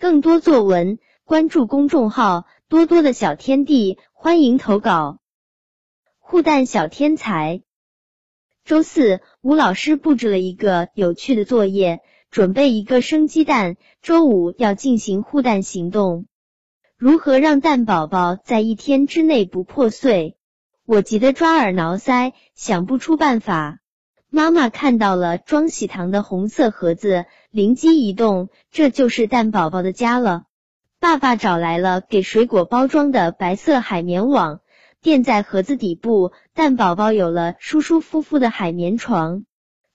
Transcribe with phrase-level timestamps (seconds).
[0.00, 5.18] 更多作文关注公众号多多的小天地，欢迎投稿。
[6.18, 7.60] 护蛋小天才。
[8.64, 12.00] 周四，吴老师布置了一个有趣的作业，
[12.30, 13.76] 准备一个生鸡蛋。
[14.00, 16.24] 周五要进行护蛋行动，
[16.96, 20.38] 如何让蛋宝宝在一天之内不破碎？
[20.86, 23.80] 我急得抓耳挠腮，想不出办法。
[24.32, 30.44] 妈妈看到了装喜糖的红色盒子，灵机一动，这就是蛋宝宝的家了。
[31.00, 34.60] 爸爸找来了给水果包装的白色海绵网，
[35.02, 39.44] 垫在盒子底部，蛋宝宝有了舒舒服服的海绵床。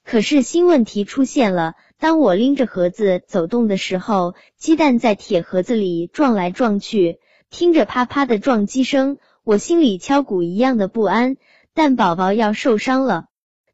[0.04, 9.16] 可是新问题出现了，当我拎着盒子走动的时候，鸡蛋在铁盒子里撞来撞去，听着啪啪的撞击声。
[9.44, 11.36] 我心里敲鼓一样的不安，
[11.72, 13.28] 蛋宝宝要受伤了。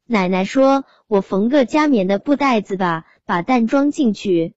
[0.05, 4.53] 奶奶说：“我缝个加棉的布袋子吧，把蛋装进去。”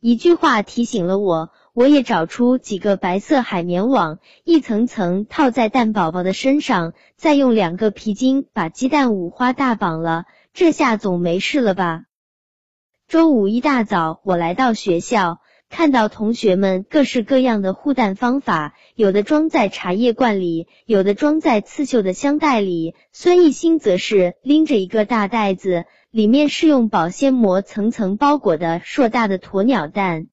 [0.00, 10.24] 一句话提醒了我，我也找出几个白色海绵网，一层层套在蛋宝宝的身上，再用两个皮筋把鸡蛋五花大绑了。
[10.52, 12.04] 这下总没事了吧？
[13.06, 15.40] 周五一大早，我来到学校。
[15.70, 22.94] 看到同学们各式各样的护蛋方法，有的装在茶叶罐里，有的装在刺绣的香袋里。
[23.12, 30.26] 孙艺兴则是拎着一个大袋子，里面是用保鲜膜层层包裹的硕大的鸵鸟蛋。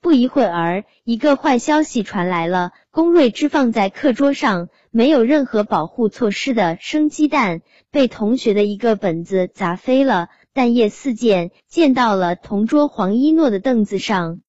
[0.00, 14.40] 不一会儿，一个坏消息传来了：龚瑞芝放在课桌上没有任何保护措施的生鸡蛋，被同学的一个本子砸飞了，蛋液四溅，溅到了同桌黄一诺的凳子上。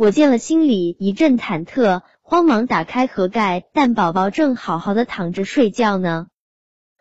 [0.00, 6.28] 我见了，心里一阵忐忑，慌忙打开盒盖，蛋宝宝正好好的躺着睡觉呢。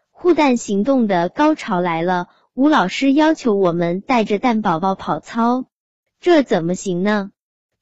[0.09, 5.67] 护蛋行动的高潮来了，吴老师要求我们带着蛋宝宝跑操，
[6.20, 7.31] 这怎么行呢？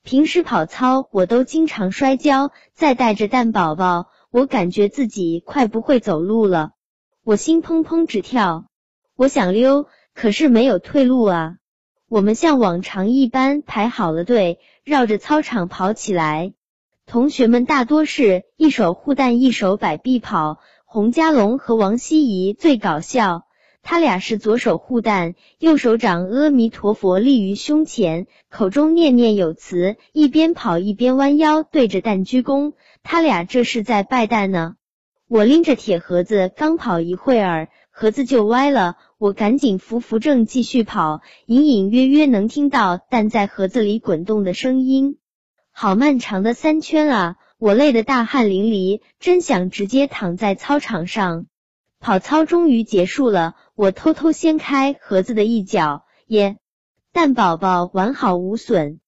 [0.04, 6.74] 平时跑操我都经常摔跤，再带着蛋宝宝，我感觉自己快不会走路了，
[7.24, 8.68] 我心砰砰直跳。
[9.16, 11.56] 我想溜，可是没有退路啊。
[12.10, 14.60] 我们像往常一般排好了队。
[14.86, 16.54] 绕着操场跑起来，
[17.06, 20.60] 同学们大多是一手护蛋，一手摆臂跑。
[20.86, 23.44] 洪家龙和王希怡最搞笑，
[23.84, 32.72] 他俩是左手护蛋，右手掌阿弥陀佛立于胸前，口中念念有词，一边跑一边弯腰对着蛋鞠躬。
[33.04, 34.76] 他俩这是在拜蛋呢。
[35.28, 37.68] 我拎着铁盒子，刚跑一会儿，
[38.00, 38.96] 盒子就歪了。
[39.18, 45.18] 我赶紧扶扶正，继续跑，隐隐约约能听到蛋在盒子里滚动的声音。
[45.72, 47.36] 好漫长的三圈啊！
[47.58, 51.48] 我累得大汗淋漓，真想直接躺在操场上。
[52.00, 56.58] 跑操终于结束了，我偷偷掀开盒子的一角，耶，
[57.12, 59.00] 蛋宝宝完好无损。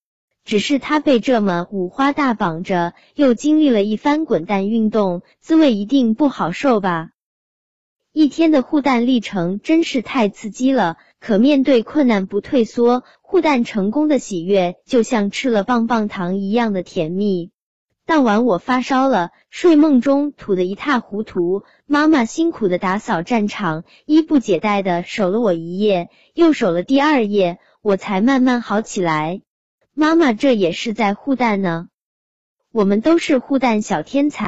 [0.43, 7.11] 只是他被这么五花大绑着，又经历了一番滚蛋运动，滋味一定不好受吧。
[8.11, 17.51] 一天的护蛋历程真是太刺激了，可面对困难不退缩，护蛋成功的喜悦就像吃了棒棒糖一样的甜蜜。
[18.07, 29.43] 当晚我发烧了，睡梦中吐得一塌糊涂，妈妈辛苦的打扫战场，衣不解带的守了我一夜，又守了第二夜，我才慢慢好起来。
[29.93, 31.89] 妈妈这也是在护蛋呢，
[32.71, 34.47] 我们都是护蛋小天才。